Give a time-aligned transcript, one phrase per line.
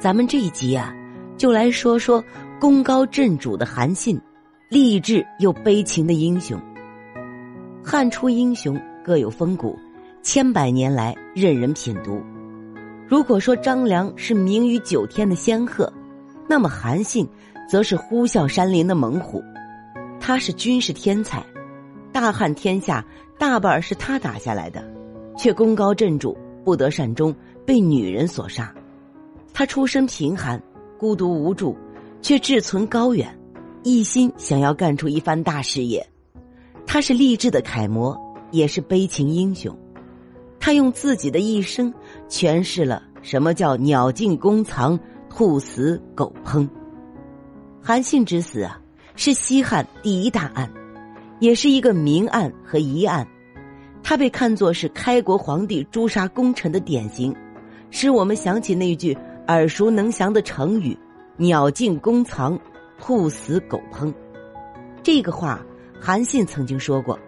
[0.00, 0.94] 咱们这一集啊，
[1.36, 2.24] 就来说说
[2.60, 4.20] 功高震主的韩信，
[4.68, 6.56] 励志又悲情的英雄。
[7.82, 9.76] 汉初英雄各有风骨，
[10.22, 12.22] 千百年来任人品读。
[13.08, 15.92] 如果说张良是名于九天的仙鹤，
[16.48, 17.28] 那么韩信
[17.68, 19.42] 则是呼啸山林的猛虎。
[20.20, 21.44] 他是军事天才，
[22.12, 23.04] 大汉天下
[23.36, 24.88] 大半是他打下来的，
[25.36, 27.34] 却功高震主，不得善终，
[27.66, 28.72] 被女人所杀。
[29.58, 30.62] 他出身贫寒，
[30.96, 31.76] 孤独无助，
[32.22, 33.36] 却志存高远，
[33.82, 36.08] 一心想要干出一番大事业。
[36.86, 38.16] 他是励志的楷模，
[38.52, 39.76] 也是悲情英雄。
[40.60, 41.92] 他用自己的一生
[42.28, 44.96] 诠释了什么叫“鸟尽弓藏，
[45.28, 46.68] 兔死狗烹”。
[47.82, 48.80] 韩信之死啊，
[49.16, 50.72] 是西汉第一大案，
[51.40, 53.26] 也是一个明案和疑案。
[54.04, 57.34] 他被看作是开国皇帝诛杀功臣的典型，
[57.90, 59.18] 使我们想起那句。
[59.48, 60.94] 耳熟能详的成语
[61.38, 62.58] “鸟尽弓藏，
[62.98, 64.12] 兔死狗烹”，
[65.02, 65.64] 这个话
[65.98, 67.18] 韩信曾经说过。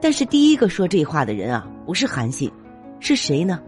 [0.00, 2.48] 但是第一个说这话的人啊，不是韩信，
[3.00, 3.60] 是谁呢？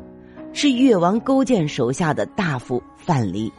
[0.53, 3.51] 是越王勾践手下的大夫范蠡。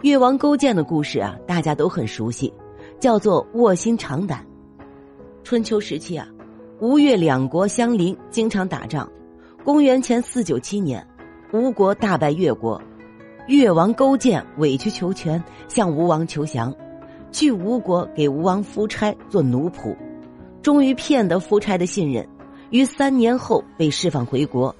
[0.00, 2.50] 越王勾践的故事啊，大家都很熟悉，
[2.98, 4.46] 叫做卧薪尝胆。
[5.44, 6.26] 春秋时期啊，
[6.80, 9.06] 吴越两国相邻，经常打仗。
[9.62, 11.06] 公元前四九七年。
[11.52, 12.80] 吴国大败越国，
[13.46, 16.74] 越王勾践委曲求全，向吴王求降，
[17.30, 19.94] 去吴国给吴王夫差做奴仆，
[20.62, 22.26] 终于骗得夫差的信任，
[22.70, 24.74] 于三年后被释放回国。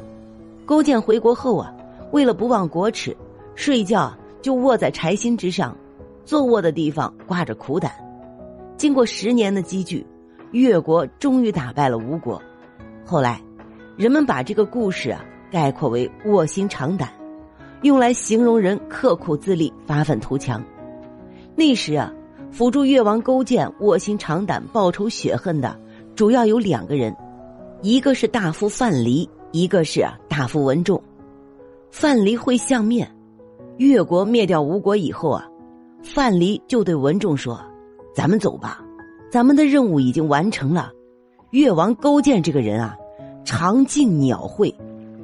[0.64, 1.75] 勾践回国后啊，
[2.11, 3.14] 为了不忘国耻，
[3.55, 5.77] 睡觉就卧在柴薪之上，
[6.25, 7.92] 坐卧的地方挂着苦胆。
[8.79, 10.07] 经过十年的积聚，
[10.53, 12.41] 越国终于打败了吴国。
[13.05, 13.42] 后来，
[13.95, 15.23] 人们把这个故事啊。
[15.53, 17.11] 概括为卧薪尝胆，
[17.83, 20.64] 用来形容人刻苦自立、发愤图强。
[21.55, 22.11] 那时啊，
[22.50, 25.79] 辅助越王勾践卧薪尝胆、报仇雪恨的，
[26.17, 27.14] 主要有两个人，
[27.83, 31.01] 一个是大夫范蠡，一个是大夫文仲。
[31.91, 33.14] 范蠡会相面，
[33.77, 35.46] 越国灭掉吴国以后啊，
[36.02, 37.61] 范蠡就对文仲说
[38.17, 38.83] ：“咱们走吧，
[39.30, 40.91] 咱们的任务已经完成了。
[41.51, 42.96] 越王勾践这个人啊，
[43.45, 44.74] 长进鸟会。”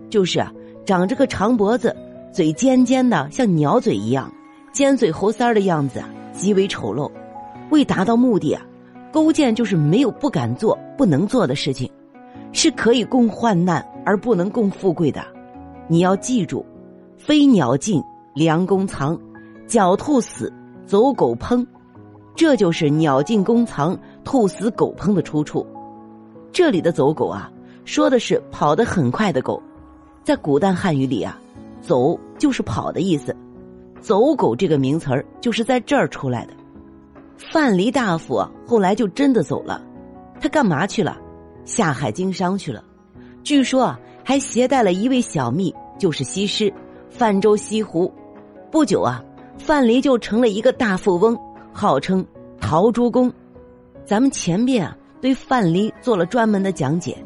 [0.08, 0.52] 就是啊，
[0.84, 1.94] 长着个长脖子，
[2.32, 4.32] 嘴尖尖的，像鸟嘴一样，
[4.72, 6.02] 尖嘴猴腮的样子，
[6.32, 7.10] 极为丑陋。
[7.70, 8.62] 为达到目的啊，
[9.12, 11.90] 勾践就是没有不敢做、不能做的事情，
[12.52, 15.22] 是可以共患难而不能共富贵的。
[15.86, 16.64] 你要记住，
[17.16, 18.02] 飞鸟尽，
[18.34, 19.14] 良弓藏；
[19.66, 20.52] 狡兔死，
[20.86, 21.66] 走狗烹。
[22.34, 25.66] 这就是“鸟尽弓藏，兔死狗烹”的出处。
[26.52, 27.50] 这里的“走狗”啊，
[27.84, 29.60] 说的是跑得很快的狗。
[30.28, 31.40] 在古代汉语里啊
[31.80, 33.34] ，“走”就是跑的意思
[33.98, 36.52] ，“走狗”这个名词儿就是在这儿出来的。
[37.38, 39.82] 范蠡大夫后来就真的走了，
[40.38, 41.16] 他干嘛去了？
[41.64, 42.84] 下海经商去了。
[43.42, 46.70] 据说啊，还携带了一位小秘，就是西施，
[47.08, 48.12] 泛舟西湖。
[48.70, 49.24] 不久啊，
[49.56, 51.34] 范蠡就成了一个大富翁，
[51.72, 52.22] 号称
[52.60, 53.32] 陶朱公。
[54.04, 57.16] 咱们前边啊，对范蠡做了专门的讲解。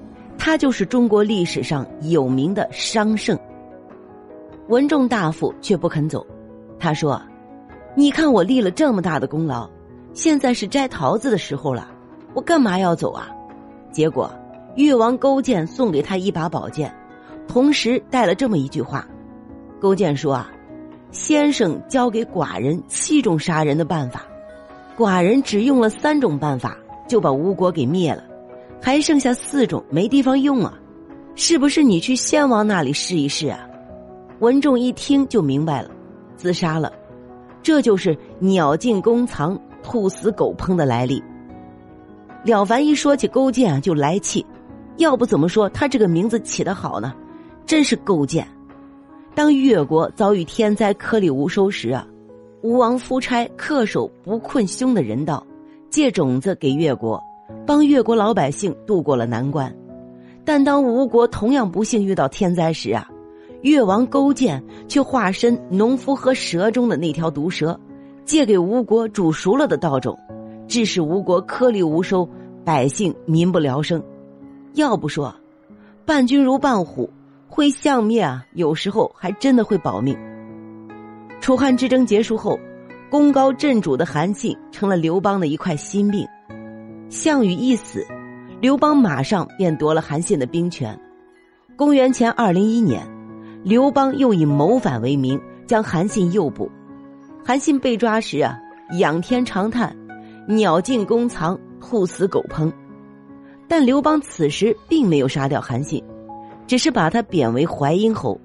[0.44, 3.38] 他就是中国历史上有名的商圣。
[4.66, 6.26] 文仲大夫却不肯走，
[6.80, 7.22] 他说
[7.94, 9.70] ：“你看我立了这么大的功劳，
[10.14, 11.88] 现在是摘桃子的时候了，
[12.34, 13.30] 我干嘛要走啊？”
[13.92, 14.28] 结果
[14.74, 16.92] 越王勾践送给他一把宝剑，
[17.46, 19.06] 同时带了这么一句话
[19.80, 20.50] ：“勾践说啊，
[21.12, 24.24] 先生教给寡人七种杀人的办法，
[24.98, 26.76] 寡人只用了三种办法，
[27.06, 28.24] 就把吴国给灭了。”
[28.82, 30.76] 还剩下四种没地方用啊，
[31.36, 33.60] 是不是你去先王那里试一试啊？
[34.40, 35.90] 文仲一听就明白了，
[36.36, 36.92] 自杀了，
[37.62, 41.22] 这就是“鸟尽弓藏，兔死狗烹”的来历。
[42.44, 44.44] 了凡一说起勾践啊，就来气，
[44.96, 47.14] 要不怎么说他这个名字起得好呢？
[47.64, 48.44] 真是勾践。
[49.32, 52.04] 当越国遭遇天灾颗粒无收时啊，
[52.62, 55.46] 吴王夫差恪守不困凶的人道，
[55.88, 57.22] 借种子给越国。
[57.66, 59.74] 帮越国老百姓渡过了难关，
[60.44, 63.08] 但当吴国同样不幸遇到天灾时啊，
[63.62, 67.78] 越王勾践却化身农夫和蛇中的那条毒蛇，
[68.24, 70.18] 借给吴国煮熟了的稻种，
[70.66, 72.28] 致使吴国颗粒无收，
[72.64, 74.02] 百姓民不聊生。
[74.74, 75.34] 要不说，
[76.04, 77.08] 伴君如伴虎，
[77.46, 80.16] 会相灭啊，有时候还真的会保命。
[81.40, 82.58] 楚汉之争结束后，
[83.10, 86.26] 功高震主的韩信成了刘邦的一块心病。
[87.12, 88.06] 项羽一死，
[88.58, 90.98] 刘邦马上便夺了韩信的兵权。
[91.76, 93.06] 公元前二零一年，
[93.62, 96.70] 刘邦又以谋反为名，将韩信诱捕。
[97.44, 98.58] 韩信被抓时啊，
[98.98, 99.94] 仰天长叹
[100.48, 102.72] ：“鸟尽弓藏，兔死狗烹。”
[103.68, 106.02] 但刘邦此时并没有杀掉韩信，
[106.66, 108.40] 只是把他贬为淮阴侯。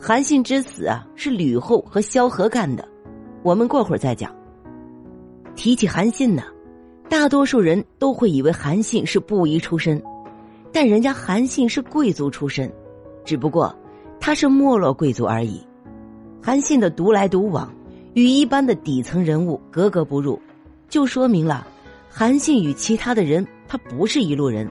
[0.00, 2.88] 韩信之死啊，是吕后和萧何干的。
[3.42, 4.34] 我们过会儿再讲。
[5.54, 6.44] 提起韩信呢，
[7.08, 10.00] 大多数人都会以为韩信是布衣出身，
[10.72, 12.70] 但人家韩信是贵族出身，
[13.24, 13.74] 只不过
[14.20, 15.60] 他是没落贵族而已。
[16.42, 17.72] 韩信的独来独往，
[18.14, 20.38] 与一般的底层人物格格不入，
[20.88, 21.66] 就说明了
[22.10, 24.70] 韩信与其他的人他不是一路人。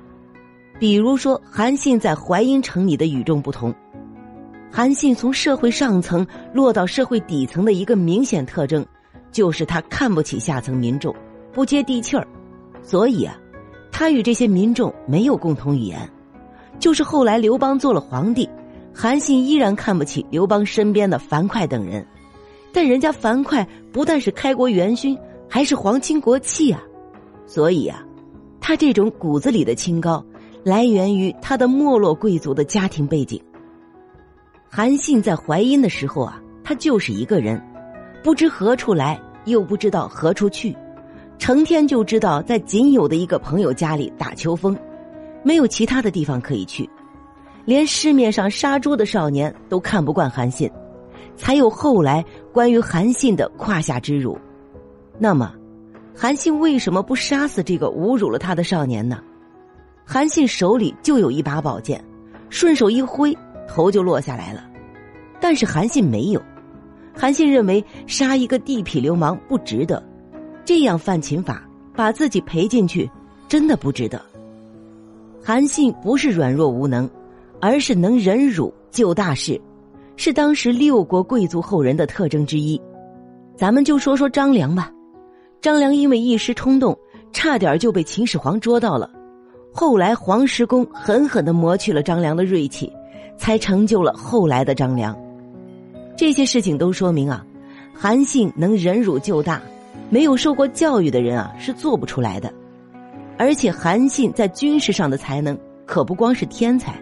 [0.80, 3.74] 比如说，韩信在淮阴城里的与众不同。
[4.72, 8.86] 韩信从社会上层落到社会底层的一个明显特征，
[9.32, 11.16] 就是他看不起下层民众，
[11.58, 12.28] 不接地气儿，
[12.84, 13.36] 所以啊，
[13.92, 16.08] 他与这些民众没有共同语言。
[16.78, 18.48] 就是后来刘邦做了皇帝，
[18.94, 22.06] 韩信依然看不起刘邦身边的樊哙等人，
[22.72, 25.18] 但人家樊哙不但是开国元勋，
[25.50, 26.80] 还是皇亲国戚啊，
[27.48, 28.06] 所以啊，
[28.62, 30.24] 他这种骨子里的清高，
[30.64, 33.42] 来源于他的没落贵族的家庭背景。
[34.70, 37.60] 韩信在淮阴的时候啊，他就是一个人，
[38.24, 40.78] 不知何处来，又不知道何处去，
[41.38, 44.78] 成天就知道在仅有的一个朋友家里打秋风，
[45.44, 46.90] 没有其他的地方可以去，
[47.66, 50.70] 连市面上杀猪的少年都看不惯韩信，
[51.36, 54.38] 才有后来关于韩信的胯下之辱。
[55.18, 55.54] 那么，
[56.16, 59.22] 韩信为什么不杀死这个侮辱了他的少年呢？
[60.06, 62.04] 韩信手里就有一把宝剑，
[62.50, 63.36] 顺手一挥。
[63.70, 64.64] 头就落下来了，
[65.42, 66.42] 但是韩信没有。
[67.14, 70.02] 韩信认为杀一个地痞流氓不值得，
[70.68, 71.66] 这样犯秦法，
[71.96, 73.10] 把自己赔进去，
[73.48, 74.22] 真的不值得。
[75.42, 77.10] 韩信不是软弱无能，
[77.62, 79.58] 而是能忍辱救大事，
[80.18, 82.78] 是当时六国贵族后人的特征之一。
[83.56, 84.92] 咱们就说说张良吧。
[85.62, 86.94] 张良因为一时冲动，
[87.32, 89.10] 差点就被秦始皇捉到了，
[89.72, 92.92] 后来黄石公狠狠的磨去了张良的锐气。
[93.38, 95.18] 才成就了后来的张良。
[96.18, 97.46] 这些事情都说明啊，
[97.94, 99.62] 韩信能忍辱救大，
[100.10, 102.54] 没有受过教育的人啊是做不出来的。
[103.38, 107.00] 而且韩信在军事上的才能可不光是天才，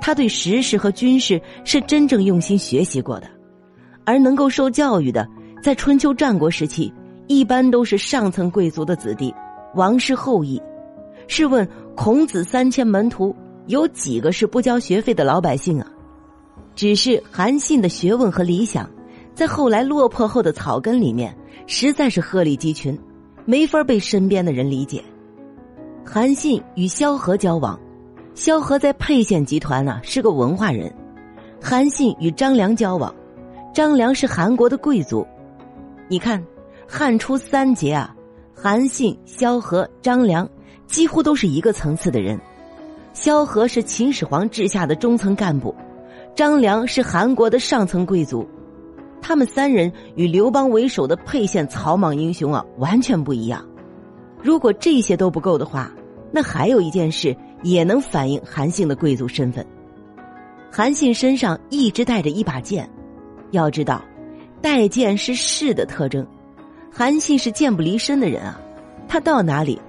[0.00, 3.26] 他对时事和军事是真正用心学习过的。
[4.04, 5.28] 而能够受教育的，
[5.62, 6.92] 在春秋战国时期，
[7.26, 9.34] 一般都是上层贵族的子弟，
[9.74, 10.60] 王室后裔。
[11.28, 13.34] 试问孔子三千门徒。
[13.66, 15.86] 有几个是不交学费的老百姓啊？
[16.74, 18.88] 只是韩信的学问和理想，
[19.34, 21.34] 在后来落魄后的草根里面，
[21.66, 22.98] 实在是鹤立鸡群，
[23.44, 25.02] 没法被身边的人理解。
[26.04, 27.78] 韩信与萧何交往，
[28.34, 30.90] 萧何在沛县集团呢是个文化人；
[31.62, 33.14] 韩信与张良交往，
[33.72, 35.26] 张良是韩国的贵族。
[36.08, 36.44] 你看，
[36.88, 38.14] 汉初三杰啊，
[38.54, 40.48] 韩信、萧何、张良，
[40.86, 42.38] 几乎都是一个层次的人。
[43.12, 45.74] 萧何是秦始皇治下的中层干部，
[46.34, 48.48] 张良是韩国的上层贵族，
[49.22, 53.64] 他们三人与刘邦为首的沛县草莽英雄啊完全不一样。
[54.42, 55.90] 如果这些都不够的话，
[56.32, 59.64] 那还有一件事也能反映韩信的贵族身份。
[60.70, 62.88] 韩信身上一直带着一把剑，
[63.50, 64.02] 要知道，
[64.62, 66.26] 带剑是士的特征，
[66.90, 68.60] 韩信是剑不离身的人啊，
[69.08, 69.80] 他到哪里，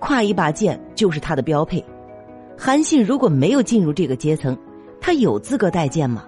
[0.00, 1.84] 挎一把剑就是他的标配。
[2.58, 4.56] 韩信如果没有进入这个阶层，
[5.00, 6.24] 他有资格带剑吗？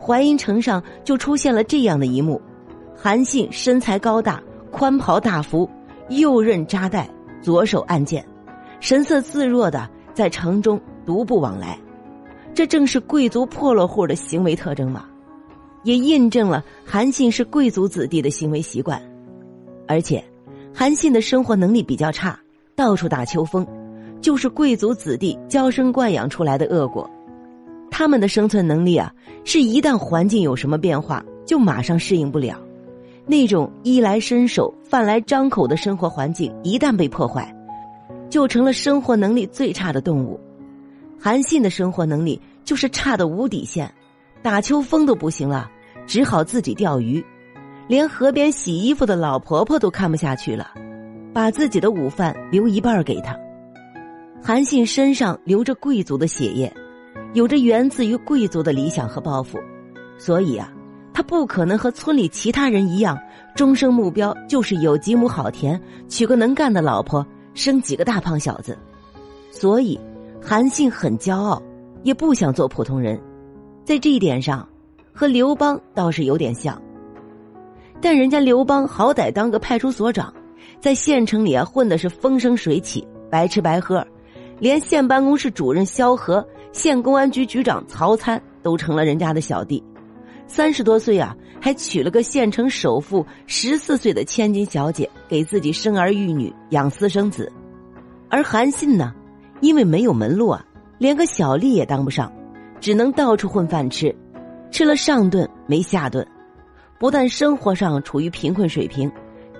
[0.00, 2.40] 淮阴城上就出现了这样的一幕：
[2.96, 5.68] 韩信身材高大，宽袍大服，
[6.08, 7.08] 右刃扎带，
[7.42, 8.26] 左手按剑，
[8.80, 11.78] 神色自若的在城中独步往来。
[12.54, 15.04] 这正是贵族破落户的行为特征嘛？
[15.84, 19.00] 也印证了韩信是贵族子弟的行为习惯。
[19.86, 20.24] 而且，
[20.74, 22.38] 韩信的生活能力比较差，
[22.74, 23.66] 到处打秋风。
[24.20, 27.08] 就是贵族子弟娇生惯养出来的恶果，
[28.00, 29.12] 他们的生存能力啊，
[29.44, 32.58] 是一旦环境有什么变化，就马上适应不了。
[33.26, 37.54] 那种衣来伸手、饭来张口的生活环境一旦被破坏，
[38.30, 40.40] 就成了生活能力最差的动物。
[41.20, 43.92] 韩信的生活能力就是差的无底线，
[44.40, 45.70] 打秋风都不行了，
[46.06, 47.22] 只好自己钓鱼，
[47.86, 50.70] 连河边洗衣服的老婆婆都看不下去了，
[51.34, 53.38] 把自己的午饭留一半给他。
[54.42, 56.74] 韩信身上流着贵族的血液，
[57.32, 59.58] 有着源自于贵族的理想和抱负，
[60.18, 60.72] 所以啊，
[61.12, 63.18] 他不可能和村里其他人一样，
[63.54, 68.76] 终生目标就是有几亩好田，娶个能干的老婆，生几个大胖小子。
[69.52, 69.98] 所以，
[70.42, 71.62] 韩信很骄傲，
[72.02, 73.20] 也不想做普通人，
[73.84, 74.68] 在这一点上，
[75.12, 76.80] 和刘邦倒是有点像。
[78.00, 80.32] 但人家刘邦好歹当个派出所长，
[80.80, 84.04] 在县城里啊混的是风生水起，白吃白喝，
[84.58, 89.82] 连县办公室主任萧何、县公安局局长曹参都成了人家的小弟。
[90.46, 97.50] 三十多岁啊，还娶了个县城首富十四岁的千金小姐，给自己生儿育女、养私生子。
[98.28, 99.14] 而韩信呢，
[99.60, 100.64] 因为没有门路啊，
[100.98, 102.32] 连个小吏也当不上，
[102.80, 104.14] 只能到处混饭吃，
[104.72, 106.26] 吃了上顿没下顿，
[106.98, 109.10] 不但生活上处于贫困水平，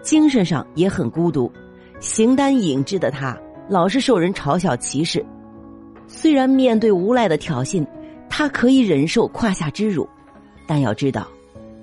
[0.03, 1.53] 精神上也很孤独，
[2.01, 3.37] 形单影只的他
[3.69, 5.25] 老是受人嘲笑歧视。
[6.13, 7.87] 虽然面对无赖的挑衅，
[8.29, 10.07] 他可以忍受胯下之辱。
[10.67, 11.27] 但要知道，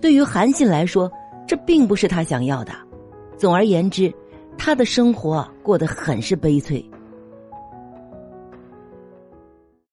[0.02, 1.10] 对于韩信来说，
[1.48, 2.74] 这并不是他想要的。
[3.38, 4.14] 总而言之，
[4.58, 6.84] 他的生活过得很是悲催。